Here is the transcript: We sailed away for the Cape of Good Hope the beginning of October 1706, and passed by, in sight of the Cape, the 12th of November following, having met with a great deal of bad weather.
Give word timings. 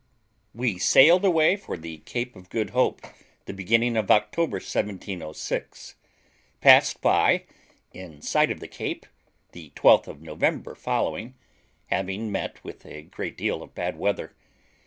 We 0.55 0.79
sailed 0.79 1.23
away 1.23 1.55
for 1.55 1.77
the 1.77 1.99
Cape 1.99 2.35
of 2.35 2.49
Good 2.49 2.71
Hope 2.71 3.01
the 3.45 3.53
beginning 3.53 3.95
of 3.95 4.09
October 4.09 4.55
1706, 4.55 5.91
and 5.93 6.59
passed 6.59 7.01
by, 7.03 7.43
in 7.93 8.19
sight 8.23 8.49
of 8.49 8.59
the 8.61 8.67
Cape, 8.67 9.05
the 9.51 9.71
12th 9.75 10.07
of 10.07 10.21
November 10.23 10.73
following, 10.73 11.35
having 11.91 12.31
met 12.31 12.63
with 12.63 12.83
a 12.83 13.03
great 13.03 13.37
deal 13.37 13.61
of 13.61 13.75
bad 13.75 13.95
weather. 13.95 14.33